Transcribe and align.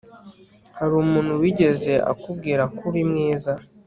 Hari 0.77 0.93
umuntu 1.03 1.31
wigeze 1.41 1.93
akubwira 2.11 2.63
ko 2.75 2.81
uri 2.89 3.01
mwiza 3.09 3.51